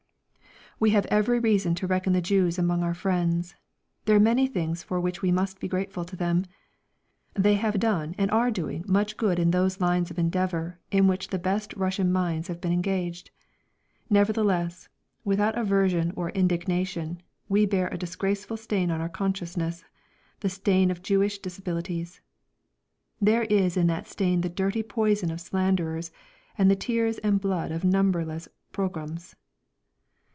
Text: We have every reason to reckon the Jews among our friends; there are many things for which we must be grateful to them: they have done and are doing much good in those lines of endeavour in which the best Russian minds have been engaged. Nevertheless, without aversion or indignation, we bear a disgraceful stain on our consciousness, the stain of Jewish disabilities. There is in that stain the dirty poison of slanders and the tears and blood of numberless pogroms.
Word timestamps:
We 0.79 0.89
have 0.97 1.05
every 1.11 1.37
reason 1.37 1.75
to 1.75 1.85
reckon 1.85 2.13
the 2.13 2.21
Jews 2.23 2.57
among 2.57 2.81
our 2.81 2.95
friends; 2.95 3.53
there 4.05 4.15
are 4.15 4.19
many 4.19 4.47
things 4.47 4.81
for 4.81 4.99
which 4.99 5.21
we 5.21 5.31
must 5.31 5.59
be 5.59 5.67
grateful 5.67 6.03
to 6.05 6.15
them: 6.15 6.43
they 7.35 7.53
have 7.53 7.79
done 7.79 8.15
and 8.17 8.31
are 8.31 8.49
doing 8.49 8.83
much 8.87 9.15
good 9.15 9.37
in 9.37 9.51
those 9.51 9.79
lines 9.79 10.09
of 10.09 10.17
endeavour 10.17 10.79
in 10.89 11.05
which 11.05 11.27
the 11.27 11.37
best 11.37 11.75
Russian 11.75 12.11
minds 12.11 12.47
have 12.47 12.59
been 12.59 12.73
engaged. 12.73 13.29
Nevertheless, 14.09 14.89
without 15.23 15.55
aversion 15.55 16.13
or 16.15 16.31
indignation, 16.31 17.21
we 17.47 17.67
bear 17.67 17.87
a 17.89 17.97
disgraceful 17.99 18.57
stain 18.57 18.89
on 18.89 18.99
our 19.01 19.07
consciousness, 19.09 19.83
the 20.39 20.49
stain 20.49 20.89
of 20.89 21.03
Jewish 21.03 21.37
disabilities. 21.37 22.21
There 23.21 23.43
is 23.43 23.77
in 23.77 23.85
that 23.85 24.07
stain 24.07 24.41
the 24.41 24.49
dirty 24.49 24.81
poison 24.81 25.29
of 25.29 25.41
slanders 25.41 26.11
and 26.57 26.71
the 26.71 26.75
tears 26.75 27.19
and 27.19 27.39
blood 27.39 27.69
of 27.71 27.83
numberless 27.83 28.47
pogroms. 28.71 29.35